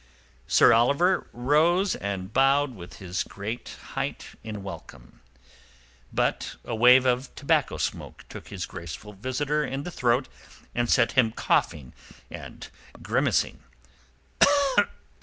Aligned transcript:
Sir 0.47 0.73
Oliver 0.73 1.29
rose 1.31 1.93
and 1.93 2.33
bowed 2.33 2.73
from 2.73 2.97
his 3.05 3.21
great 3.21 3.77
height 3.93 4.29
in 4.43 4.63
welcome. 4.63 5.21
But 6.11 6.55
a 6.65 6.73
wave 6.75 7.05
of 7.05 7.35
tobacco 7.35 7.77
smoke 7.77 8.25
took 8.27 8.47
his 8.47 8.65
graceful 8.65 9.13
visitor 9.13 9.63
in 9.63 9.83
the 9.83 9.91
throat 9.91 10.27
and 10.73 10.89
set 10.89 11.11
him 11.11 11.31
coughing 11.31 11.93
and 12.31 12.67
grimacing. 13.03 13.61